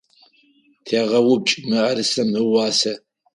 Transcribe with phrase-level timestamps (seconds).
[0.85, 2.93] Тягъэупчӏ мыӏэрысэм ыуасэ.